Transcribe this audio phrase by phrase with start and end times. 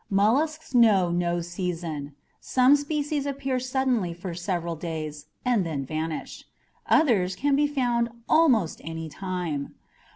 [0.09, 2.15] Mollusks know no season.
[2.39, 6.45] Some species appear suddenly for several days and then vanish;
[6.87, 9.75] others can be found almost anytime.